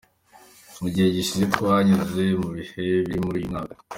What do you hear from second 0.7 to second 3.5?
Mu gihe gishize twanyuze mu bihe bibi muri uyu